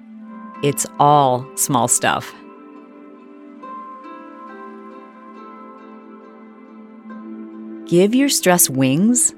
it's 0.64 0.86
all 0.98 1.46
small 1.56 1.86
stuff. 1.86 2.34
Give 7.86 8.12
your 8.12 8.28
stress 8.28 8.68
wings 8.68 9.32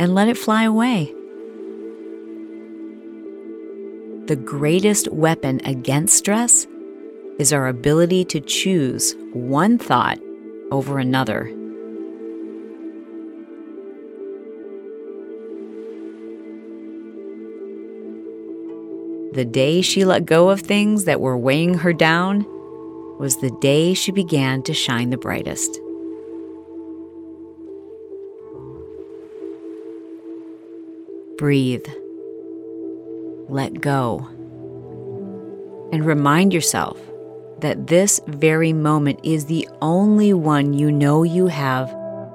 and 0.00 0.14
let 0.14 0.28
it 0.28 0.38
fly 0.38 0.62
away. 0.62 1.12
The 4.24 4.36
greatest 4.42 5.12
weapon 5.12 5.60
against 5.66 6.16
stress 6.16 6.66
is 7.38 7.52
our 7.52 7.68
ability 7.68 8.24
to 8.24 8.40
choose 8.40 9.14
one 9.34 9.76
thought 9.76 10.18
over 10.70 10.98
another. 10.98 11.52
The 19.36 19.44
day 19.44 19.82
she 19.82 20.06
let 20.06 20.24
go 20.24 20.48
of 20.48 20.62
things 20.62 21.04
that 21.04 21.20
were 21.20 21.36
weighing 21.36 21.74
her 21.74 21.92
down 21.92 22.46
was 23.18 23.36
the 23.36 23.50
day 23.60 23.92
she 23.92 24.10
began 24.10 24.62
to 24.62 24.72
shine 24.72 25.10
the 25.10 25.18
brightest. 25.18 25.78
Breathe. 31.36 31.86
Let 33.50 33.82
go. 33.82 34.26
And 35.92 36.06
remind 36.06 36.54
yourself 36.54 36.98
that 37.60 37.88
this 37.88 38.22
very 38.28 38.72
moment 38.72 39.20
is 39.22 39.44
the 39.44 39.68
only 39.82 40.32
one 40.32 40.72
you 40.72 40.90
know 40.90 41.24
you 41.24 41.48
have 41.48 41.90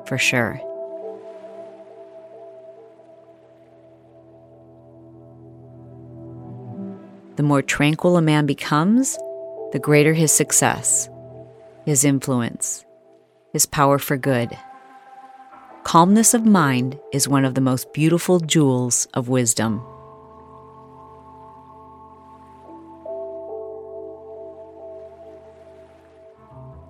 for 0.05 0.20
sure. 0.20 0.62
The 7.41 7.48
more 7.48 7.63
tranquil 7.63 8.17
a 8.17 8.21
man 8.21 8.45
becomes, 8.45 9.17
the 9.71 9.79
greater 9.79 10.13
his 10.13 10.31
success, 10.31 11.10
his 11.88 12.05
influence, 12.05 12.86
his 13.51 13.65
power 13.65 13.98
for 13.98 14.15
good. 14.15 14.55
Calmness 15.83 16.36
of 16.36 16.45
mind 16.45 17.00
is 17.12 17.27
one 17.27 17.43
of 17.43 17.55
the 17.55 17.60
most 17.60 17.91
beautiful 17.93 18.41
jewels 18.41 19.07
of 19.15 19.27
wisdom. 19.27 19.79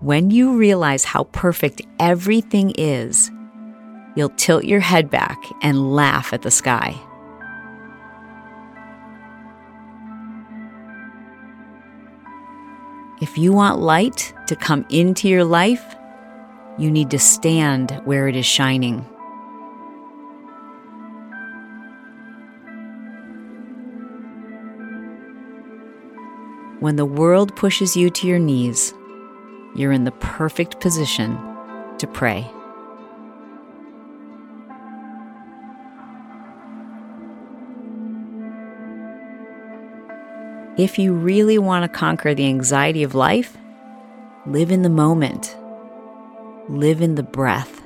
When 0.02 0.32
you 0.32 0.58
realize 0.58 1.06
how 1.06 1.24
perfect 1.32 1.82
everything 1.98 2.74
is, 2.78 3.32
you'll 4.18 4.36
tilt 4.36 4.66
your 4.66 4.82
head 4.82 5.10
back 5.10 5.38
and 5.62 5.96
laugh 5.96 6.34
at 6.34 6.42
the 6.42 6.52
sky. 6.52 7.02
If 13.22 13.38
you 13.38 13.54
want 13.54 13.80
light 13.80 14.34
to 14.48 14.56
come 14.56 14.84
into 14.90 15.30
your 15.30 15.44
life, 15.44 15.96
you 16.80 16.90
need 16.90 17.12
to 17.12 17.20
stand 17.20 18.02
where 18.04 18.28
it 18.28 18.36
is 18.36 18.48
shining. 18.48 19.06
When 26.80 26.96
the 26.96 27.06
world 27.06 27.56
pushes 27.56 27.96
you 27.96 28.10
to 28.10 28.28
your 28.28 28.40
knees, 28.40 28.92
you're 29.76 29.92
in 29.92 30.04
the 30.04 30.12
perfect 30.14 30.80
position 30.80 31.38
to 32.00 32.08
pray. 32.08 32.52
If 40.78 40.98
you 40.98 41.14
really 41.14 41.58
want 41.58 41.84
to 41.84 41.90
conquer 41.90 42.34
the 42.34 42.48
anxiety 42.48 43.04
of 43.04 43.14
life, 43.14 43.58
live 44.46 44.72
in 44.72 44.84
the 44.84 44.90
moment, 44.90 45.58
live 46.70 47.02
in 47.02 47.16
the 47.16 47.24
breath. 47.24 47.82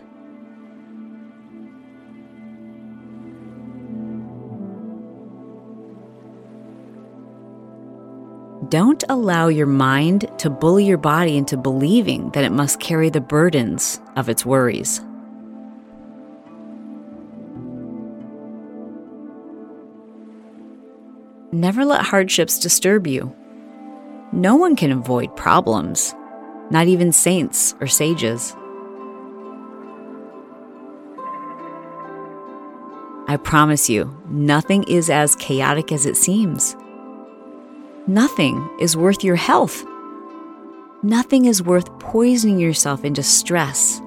Don't 8.70 9.04
allow 9.10 9.48
your 9.48 9.68
mind 9.68 10.30
to 10.40 10.50
bully 10.52 10.86
your 10.86 10.98
body 10.98 11.38
into 11.38 11.58
believing 11.58 12.30
that 12.32 12.44
it 12.44 12.52
must 12.52 12.80
carry 12.80 13.10
the 13.10 13.22
burdens 13.22 14.00
of 14.16 14.30
its 14.30 14.46
worries. 14.46 15.02
Never 21.52 21.86
let 21.86 22.02
hardships 22.02 22.60
disturb 22.60 23.08
you. 23.08 23.34
No 24.32 24.56
one 24.56 24.76
can 24.76 24.92
avoid 24.92 25.36
problems, 25.38 26.14
not 26.70 26.88
even 26.88 27.12
saints 27.12 27.76
or 27.80 27.88
sages. 27.88 28.56
I 33.28 33.38
promise 33.38 33.90
you, 33.90 34.16
nothing 34.30 34.84
is 34.84 35.10
as 35.10 35.36
chaotic 35.36 35.92
as 35.92 36.06
it 36.06 36.16
seems. 36.16 36.76
Nothing 38.08 38.70
is 38.80 38.96
worth 38.96 39.24
your 39.24 39.36
health. 39.36 39.84
Nothing 41.02 41.46
is 41.46 41.64
worth 41.64 41.98
poisoning 42.00 42.60
yourself 42.60 43.04
into 43.04 43.24
stress, 43.24 44.00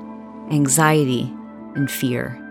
anxiety, 0.50 1.33
and 1.75 1.90
fear. 1.90 2.47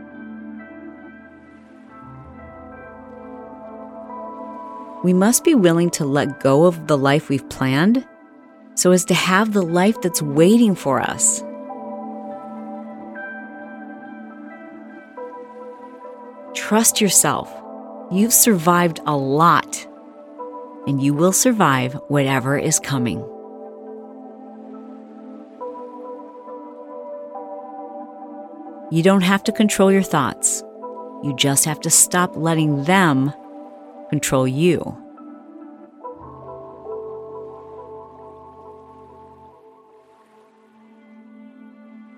We 5.08 5.14
must 5.14 5.46
be 5.46 5.56
willing 5.56 5.90
to 5.90 6.04
let 6.04 6.42
go 6.42 6.66
of 6.66 6.88
the 6.88 6.98
life 6.98 7.30
we've 7.30 7.48
planned 7.48 8.06
so 8.76 8.92
as 8.92 9.06
to 9.06 9.14
have 9.14 9.54
the 9.54 9.62
life 9.62 10.02
that's 10.02 10.22
waiting 10.22 10.76
for 10.76 11.00
us. 11.00 11.42
Trust 16.54 17.00
yourself. 17.00 17.50
You've 18.12 18.34
survived 18.34 19.00
a 19.06 19.16
lot, 19.16 19.88
and 20.88 21.02
you 21.02 21.14
will 21.14 21.32
survive 21.32 21.94
whatever 22.10 22.58
is 22.58 22.78
coming. 22.78 23.20
You 28.92 29.04
don't 29.04 29.22
have 29.22 29.46
to 29.46 29.54
control 29.54 29.90
your 29.90 30.04
thoughts. 30.04 30.66
You 31.24 31.34
just 31.38 31.64
have 31.64 31.80
to 31.80 31.90
stop 31.90 32.36
letting 32.36 32.84
them 32.84 33.32
control 34.10 34.48
you. 34.48 34.98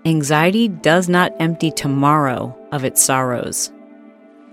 Anxiety 0.06 0.68
does 0.68 1.08
not 1.10 1.34
empty 1.40 1.72
tomorrow 1.72 2.58
of 2.72 2.84
its 2.84 3.04
sorrows. 3.04 3.72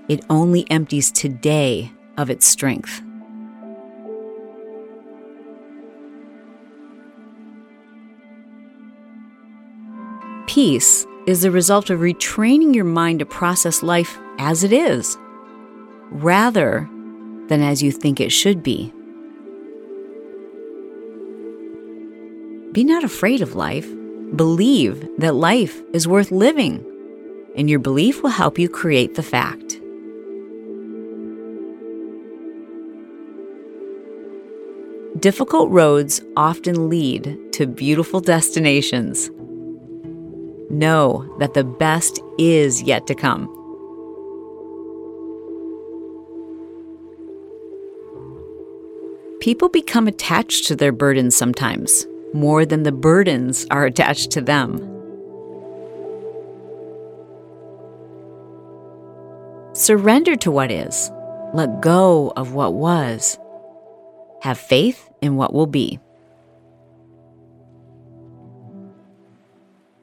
It 0.08 0.24
only 0.28 0.70
empties 0.70 1.10
today 1.10 1.90
of 2.18 2.30
its 2.30 2.46
strength. 2.46 3.00
Peace 10.46 11.06
is 11.26 11.42
the 11.42 11.50
result 11.50 11.90
of 11.90 12.00
retraining 12.00 12.74
your 12.74 12.84
mind 12.84 13.18
to 13.18 13.26
process 13.26 13.82
life 13.82 14.18
as 14.38 14.62
it 14.62 14.72
is, 14.72 15.16
rather 16.10 16.88
than 17.48 17.62
as 17.62 17.82
you 17.82 17.92
think 17.92 18.20
it 18.20 18.30
should 18.30 18.62
be. 18.62 18.92
Be 22.72 22.84
not 22.84 23.04
afraid 23.04 23.40
of 23.40 23.54
life. 23.54 23.88
Believe 24.34 25.08
that 25.18 25.34
life 25.34 25.80
is 25.92 26.08
worth 26.08 26.30
living, 26.30 26.84
and 27.56 27.70
your 27.70 27.78
belief 27.78 28.22
will 28.22 28.30
help 28.30 28.58
you 28.58 28.68
create 28.68 29.14
the 29.14 29.22
fact. 29.22 29.80
difficult 35.20 35.70
roads 35.70 36.20
often 36.36 36.88
lead 36.88 37.36
to 37.52 37.66
beautiful 37.66 38.20
destinations. 38.20 39.30
Know 40.70 41.34
that 41.38 41.54
the 41.54 41.64
best 41.64 42.20
is 42.38 42.82
yet 42.82 43.06
to 43.06 43.14
come. 43.14 43.55
People 49.46 49.68
become 49.68 50.08
attached 50.08 50.66
to 50.66 50.74
their 50.74 50.90
burdens 50.90 51.36
sometimes, 51.36 52.04
more 52.34 52.66
than 52.66 52.82
the 52.82 52.90
burdens 52.90 53.64
are 53.70 53.86
attached 53.86 54.32
to 54.32 54.40
them. 54.40 54.78
Surrender 59.72 60.34
to 60.34 60.50
what 60.50 60.72
is. 60.72 61.12
Let 61.54 61.80
go 61.80 62.32
of 62.34 62.54
what 62.54 62.74
was. 62.74 63.38
Have 64.42 64.58
faith 64.58 65.08
in 65.22 65.36
what 65.36 65.54
will 65.54 65.68
be. 65.68 66.00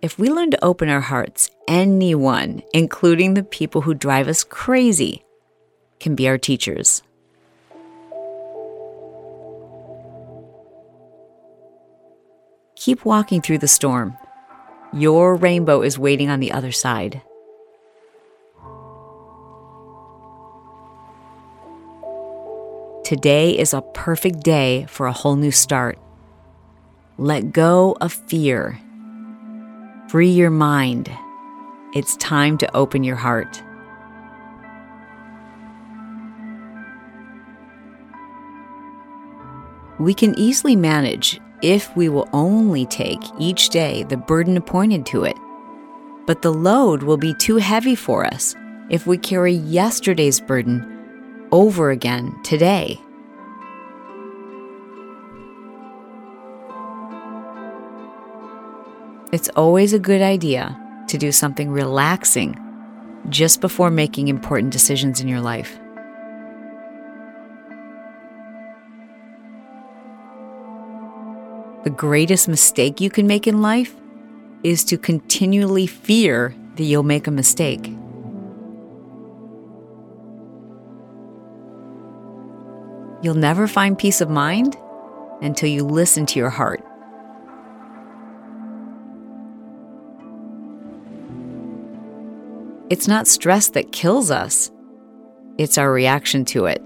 If 0.02 0.18
we 0.18 0.30
learn 0.30 0.52
to 0.52 0.64
open 0.64 0.88
our 0.88 1.02
hearts, 1.02 1.50
anyone, 1.68 2.64
including 2.74 3.34
the 3.34 3.44
people 3.44 3.82
who 3.82 3.94
drive 3.94 4.30
us 4.30 4.46
crazy, 4.46 5.26
can 6.00 6.16
be 6.16 6.30
our 6.30 6.38
teachers. 6.38 7.04
Keep 12.84 13.06
walking 13.06 13.42
through 13.42 13.60
the 13.60 13.68
storm. 13.70 14.18
Your 14.92 15.38
rainbow 15.38 15.84
is 15.84 15.98
waiting 15.98 16.30
on 16.30 16.42
the 16.42 16.52
other 16.52 16.74
side. 16.74 17.22
Today 23.06 23.58
is 23.58 23.74
a 23.74 23.82
perfect 23.94 24.42
day 24.42 24.86
for 24.90 25.08
a 25.08 25.14
whole 25.14 25.38
new 25.38 25.50
start. 25.50 25.98
Let 27.18 27.54
go 27.54 27.96
of 28.02 28.12
fear. 28.12 28.78
Free 30.10 30.32
your 30.32 30.50
mind. 30.50 31.10
It's 31.96 32.18
time 32.18 32.58
to 32.58 32.76
open 32.76 33.06
your 33.06 33.16
heart. 33.16 33.64
We 40.00 40.14
can 40.14 40.38
easily 40.38 40.76
manage 40.76 41.40
if 41.64 41.96
we 41.96 42.10
will 42.10 42.30
only 42.34 42.86
take 42.86 43.22
each 43.40 43.70
day 43.70 44.04
the 44.04 44.18
burden 44.18 44.58
appointed 44.58 45.06
to 45.08 45.24
it. 45.24 45.38
But 46.28 46.42
the 46.42 46.54
load 46.54 47.02
will 47.02 47.18
be 47.18 47.34
too 47.34 47.56
heavy 47.56 47.96
for 47.96 48.26
us 48.26 48.56
if 48.90 49.08
we 49.08 49.18
carry 49.18 49.54
yesterday's 49.54 50.40
burden 50.40 51.48
over 51.52 51.90
again 51.90 52.36
today. 52.44 53.00
It's 59.32 59.50
always 59.56 59.94
a 59.94 60.00
good 60.00 60.22
idea 60.22 60.80
to 61.08 61.18
do 61.18 61.32
something 61.32 61.72
relaxing 61.72 62.60
just 63.30 63.62
before 63.62 63.90
making 63.90 64.28
important 64.28 64.72
decisions 64.72 65.22
in 65.22 65.28
your 65.28 65.42
life. 65.42 65.80
The 71.84 71.90
greatest 71.90 72.48
mistake 72.48 73.02
you 73.02 73.10
can 73.10 73.28
make 73.28 73.46
in 73.46 73.62
life 73.62 73.94
is 74.64 74.86
to 74.86 74.98
continually 74.98 75.86
fear 75.86 76.56
that 76.76 76.84
you'll 76.84 77.04
make 77.04 77.28
a 77.28 77.32
mistake. 77.32 77.88
You'll 83.22 83.36
never 83.36 83.68
find 83.68 83.98
peace 83.98 84.22
of 84.22 84.30
mind 84.30 84.78
until 85.42 85.70
you 85.70 85.84
listen 85.84 86.26
to 86.28 86.40
your 86.40 86.50
heart. 86.50 86.82
It's 92.90 93.10
not 93.10 93.28
stress 93.28 93.70
that 93.70 93.92
kills 93.92 94.32
us, 94.32 94.72
it's 95.58 95.78
our 95.78 95.92
reaction 95.92 96.46
to 96.46 96.66
it. 96.66 96.82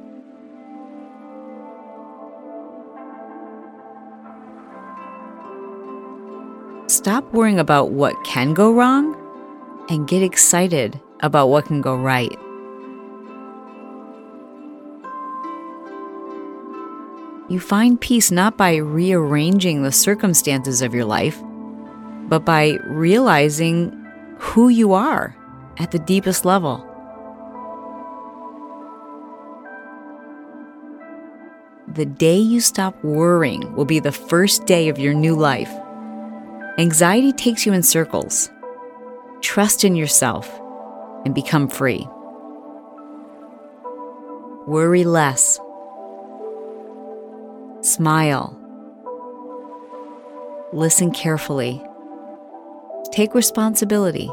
Stop 6.87 7.33
worrying 7.33 7.59
about 7.59 7.91
what 7.91 8.15
can 8.23 8.53
go 8.53 8.71
wrong 8.71 9.13
and 9.89 10.07
get 10.07 10.23
excited 10.23 10.97
about 11.19 11.47
what 11.47 11.65
can 11.65 11.81
go 11.81 11.93
right. 11.97 12.31
You 17.49 17.59
find 17.59 17.99
peace 17.99 18.31
not 18.31 18.57
by 18.57 18.77
rearranging 18.77 19.83
the 19.83 19.91
circumstances 19.91 20.81
of 20.81 20.93
your 20.93 21.03
life, 21.03 21.41
but 22.29 22.45
by 22.45 22.77
realizing 22.85 23.91
who 24.37 24.69
you 24.69 24.93
are 24.93 25.35
at 25.77 25.91
the 25.91 25.99
deepest 25.99 26.45
level. 26.45 26.85
The 31.89 32.05
day 32.05 32.37
you 32.37 32.61
stop 32.61 33.03
worrying 33.03 33.75
will 33.75 33.85
be 33.85 33.99
the 33.99 34.13
first 34.13 34.65
day 34.65 34.87
of 34.87 34.97
your 34.97 35.13
new 35.13 35.35
life. 35.35 35.71
Anxiety 36.79 37.33
takes 37.33 37.65
you 37.65 37.73
in 37.73 37.81
circles. 37.81 38.51
Trust 39.41 39.83
in 39.83 39.95
yourself 39.95 40.47
and 41.25 41.33
become 41.33 41.67
free. 41.67 42.07
Worry 44.67 45.03
less. 45.03 45.59
Smile. 47.81 48.55
Listen 50.71 51.09
carefully. 51.09 51.81
Take 53.11 53.33
responsibility. 53.33 54.29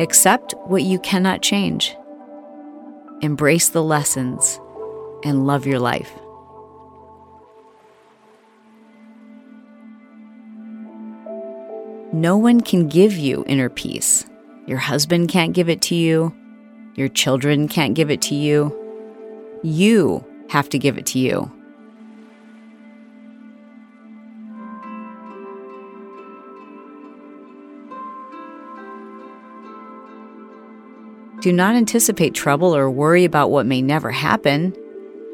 Accept 0.00 0.54
what 0.64 0.82
you 0.82 0.98
cannot 0.98 1.40
change. 1.40 1.96
Embrace 3.20 3.68
the 3.68 3.84
lessons 3.84 4.58
and 5.22 5.46
love 5.46 5.66
your 5.66 5.78
life. 5.78 6.10
No 12.12 12.36
one 12.36 12.60
can 12.60 12.88
give 12.88 13.16
you 13.16 13.42
inner 13.46 13.70
peace. 13.70 14.26
Your 14.66 14.76
husband 14.76 15.30
can't 15.30 15.54
give 15.54 15.70
it 15.70 15.80
to 15.82 15.94
you. 15.94 16.34
Your 16.94 17.08
children 17.08 17.68
can't 17.68 17.94
give 17.94 18.10
it 18.10 18.20
to 18.22 18.34
you. 18.34 18.78
You 19.62 20.22
have 20.50 20.68
to 20.68 20.78
give 20.78 20.98
it 20.98 21.06
to 21.06 21.18
you. 21.18 21.50
Do 31.40 31.52
not 31.52 31.74
anticipate 31.74 32.34
trouble 32.34 32.76
or 32.76 32.90
worry 32.90 33.24
about 33.24 33.50
what 33.50 33.66
may 33.66 33.80
never 33.80 34.10
happen. 34.10 34.76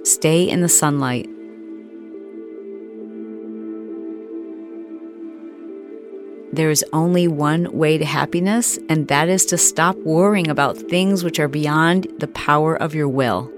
Stay 0.05 0.49
in 0.49 0.61
the 0.63 0.69
sunlight. 0.69 1.29
There 6.53 6.71
is 6.71 6.85
only 6.93 7.29
one 7.29 7.71
way 7.73 7.99
to 7.99 8.05
happiness, 8.05 8.79
and 8.89 9.09
that 9.09 9.29
is 9.29 9.45
to 9.47 9.59
stop 9.59 9.97
worrying 9.99 10.49
about 10.49 10.79
things 10.79 11.23
which 11.23 11.39
are 11.39 11.49
beyond 11.49 12.07
the 12.19 12.29
power 12.29 12.75
of 12.75 12.95
your 12.95 13.09
will. 13.09 13.53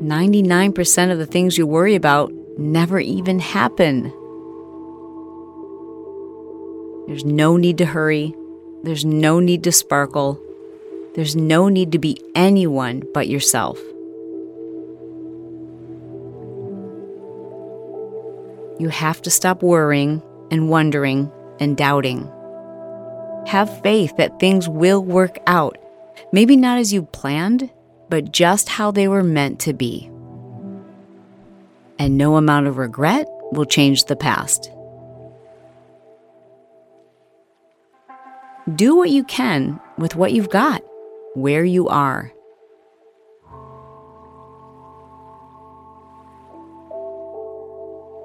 99% 0.00 1.12
of 1.12 1.18
the 1.18 1.26
things 1.26 1.58
you 1.58 1.66
worry 1.66 1.94
about 1.94 2.32
never 2.56 3.00
even 3.00 3.38
happen. 3.38 4.04
There's 7.06 7.24
no 7.24 7.56
need 7.56 7.78
to 7.78 7.86
hurry. 7.86 8.34
There's 8.84 9.04
no 9.04 9.40
need 9.40 9.64
to 9.64 9.72
sparkle. 9.72 10.40
There's 11.14 11.34
no 11.34 11.68
need 11.68 11.92
to 11.92 11.98
be 11.98 12.22
anyone 12.34 13.02
but 13.12 13.28
yourself. 13.28 13.78
You 18.80 18.88
have 18.88 19.20
to 19.22 19.30
stop 19.30 19.62
worrying 19.62 20.22
and 20.50 20.70
wondering 20.70 21.30
and 21.60 21.76
doubting. 21.76 22.26
Have 23.46 23.82
faith 23.82 24.16
that 24.16 24.40
things 24.40 24.70
will 24.70 25.04
work 25.04 25.36
out, 25.46 25.76
maybe 26.32 26.56
not 26.56 26.78
as 26.78 26.90
you 26.90 27.02
planned, 27.02 27.70
but 28.08 28.32
just 28.32 28.70
how 28.70 28.90
they 28.90 29.06
were 29.06 29.22
meant 29.22 29.60
to 29.60 29.74
be. 29.74 30.10
And 31.98 32.16
no 32.16 32.36
amount 32.36 32.68
of 32.68 32.78
regret 32.78 33.26
will 33.52 33.66
change 33.66 34.04
the 34.04 34.16
past. 34.16 34.72
Do 38.74 38.96
what 38.96 39.10
you 39.10 39.24
can 39.24 39.78
with 39.98 40.16
what 40.16 40.32
you've 40.32 40.48
got, 40.48 40.80
where 41.34 41.66
you 41.66 41.88
are. 41.88 42.32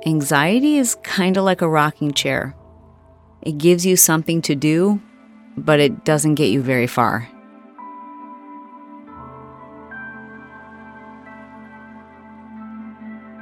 Anxiety 0.05 0.77
is 0.77 0.95
kind 1.03 1.37
of 1.37 1.43
like 1.43 1.61
a 1.61 1.69
rocking 1.69 2.13
chair. 2.13 2.55
It 3.41 3.57
gives 3.57 3.85
you 3.85 3.95
something 3.95 4.41
to 4.43 4.55
do, 4.55 5.01
but 5.57 5.79
it 5.79 6.05
doesn't 6.05 6.35
get 6.35 6.51
you 6.51 6.61
very 6.61 6.87
far. 6.87 7.29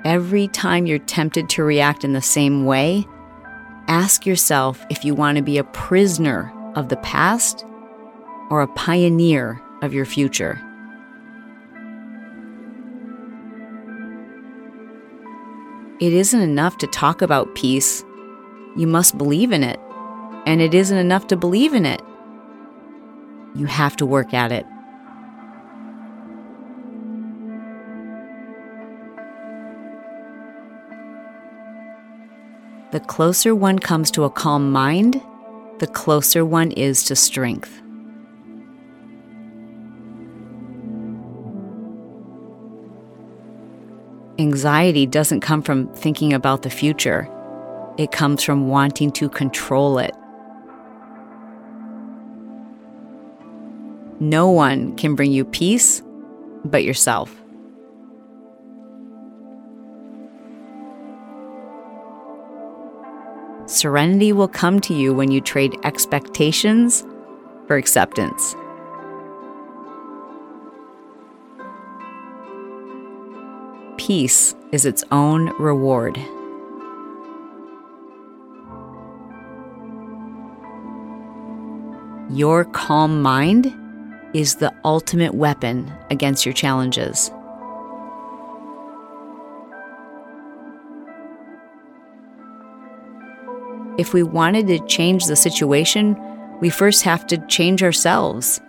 every 0.05 0.47
time 0.49 0.85
you're 0.85 0.99
tempted 0.99 1.49
to 1.49 1.63
react 1.63 2.03
in 2.03 2.13
the 2.13 2.21
same 2.21 2.65
way, 2.65 3.07
ask 3.87 4.25
yourself 4.25 4.85
if 4.89 5.03
you 5.03 5.15
want 5.15 5.37
to 5.37 5.43
be 5.43 5.57
a 5.57 5.63
prisoner 5.63 6.53
of 6.75 6.89
the 6.89 6.97
past 6.97 7.65
or 8.49 8.61
a 8.61 8.67
pioneer 8.73 9.61
of 9.81 9.93
your 9.93 10.05
future. 10.05 10.61
It 16.03 16.11
isn't 16.11 16.41
enough 16.41 16.79
to 16.79 16.87
talk 16.87 17.21
about 17.21 17.55
peace. 17.55 18.03
You 18.75 18.87
must 18.87 19.17
believe 19.17 19.53
in 19.53 19.63
it. 19.63 19.79
And 20.45 20.61
it 20.61 20.73
isn't 20.73 20.97
enough 20.97 21.27
to 21.27 21.37
believe 21.37 21.73
in 21.73 21.85
it. 21.85 22.01
You 23.55 23.67
have 23.67 23.95
to 23.95 24.05
work 24.05 24.33
at 24.33 24.51
it. 24.51 24.65
The 32.91 32.99
closer 32.99 33.55
one 33.55 33.79
comes 33.79 34.11
to 34.11 34.25
a 34.25 34.29
calm 34.29 34.73
mind, 34.73 35.21
the 35.79 35.87
closer 35.87 36.43
one 36.43 36.71
is 36.71 37.05
to 37.05 37.15
strength. 37.15 37.82
Anxiety 44.43 45.05
doesn't 45.05 45.39
come 45.39 45.61
from 45.61 45.87
thinking 45.93 46.33
about 46.33 46.63
the 46.63 46.69
future, 46.69 47.29
it 47.97 48.11
comes 48.11 48.43
from 48.43 48.67
wanting 48.67 49.09
to 49.13 49.29
control 49.29 49.97
it. 49.99 50.13
No 54.19 54.49
one 54.49 54.97
can 54.97 55.15
bring 55.15 55.31
you 55.31 55.45
peace 55.45 56.03
but 56.65 56.83
yourself. 56.83 57.33
Serenity 63.65 64.33
will 64.33 64.49
come 64.49 64.81
to 64.81 64.93
you 64.93 65.13
when 65.13 65.31
you 65.31 65.39
trade 65.39 65.73
expectations 65.85 67.05
for 67.65 67.77
acceptance. 67.77 68.57
Peace 74.05 74.53
is 74.73 74.85
its 74.85 75.01
own 75.13 75.45
reward. 75.57 76.17
Your 82.29 82.65
calm 82.65 83.21
mind 83.21 83.73
is 84.33 84.55
the 84.55 84.73
ultimate 84.83 85.33
weapon 85.33 85.89
against 86.09 86.45
your 86.45 86.51
challenges. 86.51 87.31
If 93.97 94.13
we 94.13 94.21
wanted 94.21 94.67
to 94.67 94.85
change 94.85 95.27
the 95.27 95.37
situation, 95.37 96.17
we 96.59 96.69
first 96.69 97.03
have 97.03 97.25
to 97.27 97.37
change 97.47 97.81
ourselves. 97.81 98.59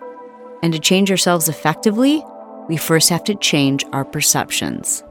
And 0.63 0.71
to 0.71 0.79
change 0.79 1.11
ourselves 1.11 1.49
effectively, 1.49 2.23
we 2.69 2.77
first 2.77 3.09
have 3.09 3.25
to 3.25 3.35
change 3.35 3.83
our 3.91 4.05
perceptions. 4.05 5.03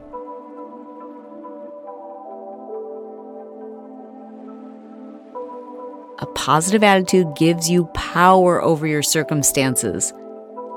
A 6.19 6.25
positive 6.27 6.81
attitude 6.81 7.35
gives 7.35 7.69
you 7.69 7.85
power 7.87 8.61
over 8.61 8.87
your 8.87 9.03
circumstances 9.03 10.13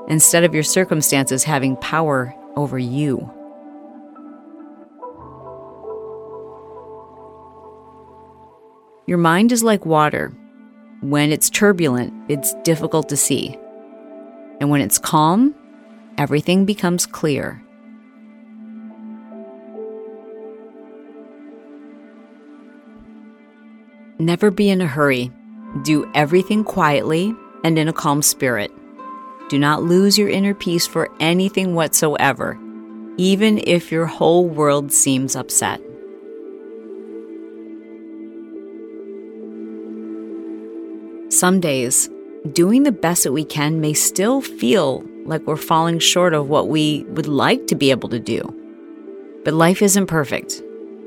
instead 0.09 0.43
of 0.43 0.53
your 0.53 0.63
circumstances 0.63 1.45
having 1.45 1.77
power 1.77 2.35
over 2.57 2.77
you. 2.77 3.31
Your 9.07 9.17
mind 9.17 9.53
is 9.53 9.63
like 9.63 9.85
water. 9.85 10.33
When 11.01 11.31
it's 11.31 11.49
turbulent, 11.49 12.13
it's 12.29 12.53
difficult 12.63 13.07
to 13.09 13.17
see. 13.17 13.57
And 14.59 14.69
when 14.69 14.81
it's 14.81 14.99
calm, 14.99 15.55
everything 16.17 16.65
becomes 16.65 17.05
clear. 17.05 17.63
Never 24.21 24.51
be 24.51 24.69
in 24.69 24.81
a 24.81 24.85
hurry. 24.85 25.31
Do 25.83 26.09
everything 26.13 26.65
quietly 26.65 27.33
and 27.63 27.79
in 27.79 27.87
a 27.87 27.93
calm 27.93 28.21
spirit. 28.21 28.69
Do 29.47 29.57
not 29.57 29.83
lose 29.83 30.17
your 30.17 30.27
inner 30.27 30.53
peace 30.53 30.85
for 30.85 31.09
anything 31.21 31.73
whatsoever, 31.73 32.59
even 33.15 33.59
if 33.59 33.93
your 33.93 34.05
whole 34.05 34.45
world 34.45 34.91
seems 34.91 35.37
upset. 35.37 35.81
Some 41.29 41.61
days, 41.61 42.09
doing 42.51 42.83
the 42.83 42.91
best 42.91 43.23
that 43.23 43.31
we 43.31 43.45
can 43.45 43.79
may 43.79 43.93
still 43.93 44.41
feel 44.41 45.01
like 45.23 45.47
we're 45.47 45.55
falling 45.55 45.99
short 45.99 46.33
of 46.33 46.49
what 46.49 46.67
we 46.67 47.05
would 47.09 47.27
like 47.27 47.67
to 47.67 47.75
be 47.75 47.89
able 47.89 48.09
to 48.09 48.19
do. 48.19 48.41
But 49.45 49.53
life 49.53 49.81
isn't 49.81 50.07
perfect 50.07 50.61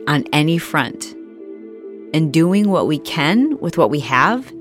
on 0.09 0.25
any 0.33 0.57
front 0.57 1.15
and 2.13 2.33
doing 2.33 2.71
what 2.71 2.87
we 2.87 2.99
can 2.99 3.59
with 3.59 3.79
what 3.79 3.91
we 3.91 4.01
have 4.01 4.53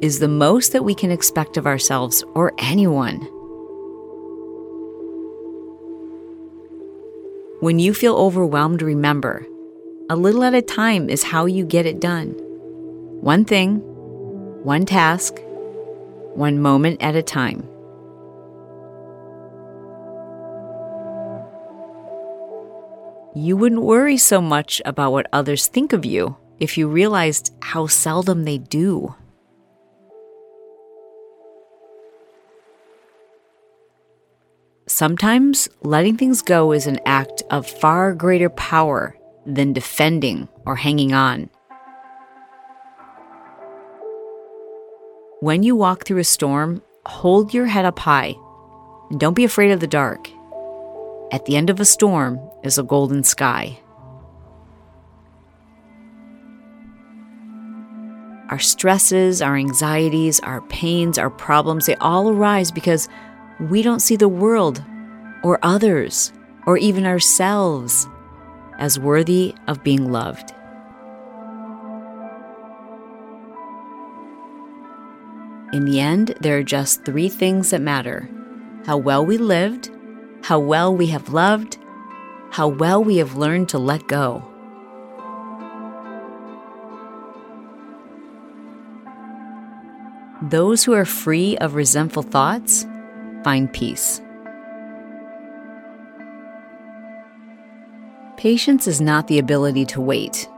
is 0.00 0.18
the 0.18 0.28
most 0.28 0.72
that 0.72 0.84
we 0.84 0.94
can 0.94 1.10
expect 1.10 1.56
of 1.56 1.66
ourselves 1.66 2.24
or 2.34 2.52
anyone. 2.58 3.20
When 7.60 7.78
you 7.78 7.94
feel 7.94 8.16
overwhelmed, 8.16 8.82
remember 8.82 9.46
a 10.10 10.16
little 10.16 10.42
at 10.42 10.54
a 10.54 10.62
time 10.62 11.08
is 11.08 11.22
how 11.22 11.46
you 11.46 11.64
get 11.64 11.86
it 11.86 12.00
done. 12.00 12.30
One 13.20 13.44
thing, 13.44 13.76
one 14.64 14.84
task, 14.84 15.38
one 16.34 16.60
moment 16.60 17.02
at 17.02 17.14
a 17.14 17.22
time. 17.22 17.68
You 23.34 23.56
wouldn't 23.56 23.82
worry 23.82 24.18
so 24.18 24.42
much 24.42 24.82
about 24.84 25.12
what 25.12 25.26
others 25.32 25.66
think 25.66 25.92
of 25.92 26.04
you 26.04 26.36
if 26.62 26.78
you 26.78 26.86
realized 26.86 27.52
how 27.60 27.88
seldom 27.88 28.44
they 28.44 28.56
do. 28.56 29.12
Sometimes 34.86 35.68
letting 35.82 36.16
things 36.16 36.40
go 36.40 36.70
is 36.70 36.86
an 36.86 37.00
act 37.04 37.42
of 37.50 37.66
far 37.66 38.14
greater 38.14 38.48
power 38.48 39.16
than 39.44 39.72
defending 39.72 40.46
or 40.64 40.76
hanging 40.76 41.12
on. 41.12 41.50
When 45.40 45.64
you 45.64 45.74
walk 45.74 46.06
through 46.06 46.18
a 46.18 46.24
storm, 46.24 46.80
hold 47.04 47.52
your 47.52 47.66
head 47.66 47.84
up 47.84 47.98
high 47.98 48.36
and 49.10 49.18
don't 49.18 49.34
be 49.34 49.42
afraid 49.42 49.72
of 49.72 49.80
the 49.80 49.88
dark. 49.88 50.30
At 51.32 51.44
the 51.46 51.56
end 51.56 51.70
of 51.70 51.80
a 51.80 51.84
storm 51.84 52.38
is 52.62 52.78
a 52.78 52.84
golden 52.84 53.24
sky. 53.24 53.80
Our 58.52 58.58
stresses, 58.58 59.40
our 59.40 59.56
anxieties, 59.56 60.38
our 60.40 60.60
pains, 60.60 61.16
our 61.16 61.30
problems, 61.30 61.86
they 61.86 61.94
all 61.96 62.28
arise 62.28 62.70
because 62.70 63.08
we 63.58 63.80
don't 63.80 64.00
see 64.00 64.14
the 64.14 64.28
world 64.28 64.84
or 65.42 65.58
others 65.62 66.34
or 66.66 66.76
even 66.76 67.06
ourselves 67.06 68.06
as 68.78 68.98
worthy 68.98 69.54
of 69.68 69.82
being 69.82 70.12
loved. 70.12 70.50
In 75.72 75.86
the 75.86 75.98
end, 75.98 76.34
there 76.42 76.58
are 76.58 76.62
just 76.62 77.06
three 77.06 77.30
things 77.30 77.70
that 77.70 77.80
matter 77.80 78.28
how 78.84 78.98
well 78.98 79.24
we 79.24 79.38
lived, 79.38 79.90
how 80.42 80.58
well 80.60 80.94
we 80.94 81.06
have 81.06 81.30
loved, 81.30 81.78
how 82.50 82.68
well 82.68 83.02
we 83.02 83.16
have 83.16 83.34
learned 83.34 83.70
to 83.70 83.78
let 83.78 84.06
go. 84.08 84.51
Those 90.42 90.82
who 90.82 90.92
are 90.92 91.04
free 91.04 91.56
of 91.58 91.76
resentful 91.76 92.24
thoughts 92.24 92.84
find 93.44 93.72
peace. 93.72 94.20
Patience 98.36 98.88
is 98.88 99.00
not 99.00 99.28
the 99.28 99.38
ability 99.38 99.84
to 99.86 100.00
wait. 100.00 100.48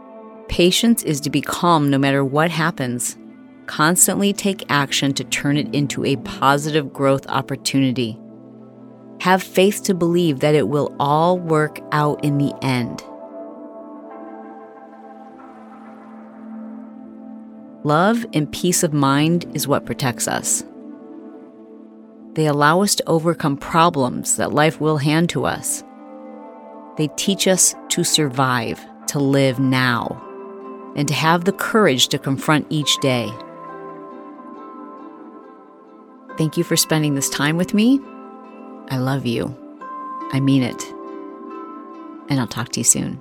Patience 0.49 1.03
is 1.03 1.21
to 1.21 1.29
be 1.29 1.43
calm 1.43 1.91
no 1.91 1.99
matter 1.99 2.25
what 2.25 2.51
happens. 2.51 3.19
Constantly 3.67 4.33
take 4.33 4.65
action 4.71 5.13
to 5.13 5.25
turn 5.25 5.59
it 5.59 5.75
into 5.75 6.03
a 6.03 6.17
positive 6.17 6.91
growth 6.91 7.27
opportunity. 7.27 8.19
Have 9.21 9.43
faith 9.43 9.83
to 9.83 9.93
believe 9.93 10.41
that 10.41 10.55
it 10.55 10.69
will 10.69 10.97
all 10.99 11.39
work 11.39 11.81
out 11.93 12.25
in 12.25 12.39
the 12.39 12.55
end. 12.63 13.05
Love 17.85 18.25
and 18.33 18.51
peace 18.51 18.83
of 18.83 18.95
mind 18.95 19.45
is 19.55 19.69
what 19.69 19.85
protects 19.85 20.27
us. 20.27 20.65
They 22.33 22.47
allow 22.47 22.83
us 22.83 22.95
to 22.95 23.07
overcome 23.07 23.59
problems 23.59 24.39
that 24.39 24.55
life 24.55 24.81
will 24.81 24.97
hand 24.97 25.29
to 25.31 25.45
us. 25.45 25.85
They 26.97 27.09
teach 27.17 27.47
us 27.47 27.75
to 27.91 28.03
survive, 28.03 28.81
to 29.09 29.19
live 29.19 29.59
now, 29.59 30.21
and 30.97 31.07
to 31.09 31.15
have 31.15 31.45
the 31.45 31.53
courage 31.53 32.09
to 32.09 32.19
confront 32.19 32.67
each 32.71 32.97
day. 33.01 33.31
Thank 36.39 36.57
you 36.57 36.65
for 36.65 36.77
spending 36.77 37.15
this 37.15 37.29
time 37.29 37.59
with 37.59 37.75
me. 37.75 38.01
I 38.89 38.97
love 38.97 39.27
you. 39.27 39.55
I 40.33 40.41
mean 40.41 40.63
it. 40.63 40.83
And 42.31 42.41
I'll 42.41 42.47
talk 42.47 42.71
to 42.71 42.81
you 42.81 42.85
soon. 42.85 43.21